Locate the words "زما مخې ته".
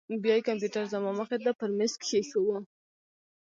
0.93-1.51